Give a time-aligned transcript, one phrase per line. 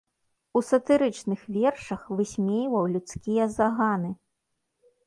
[0.59, 4.11] У сатырычных вершах высмейваў людскія заганы.